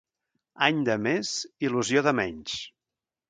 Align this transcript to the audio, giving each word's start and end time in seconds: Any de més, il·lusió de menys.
Any 0.67 0.79
de 0.87 0.95
més, 1.07 1.33
il·lusió 1.69 2.05
de 2.09 2.15
menys. 2.21 2.57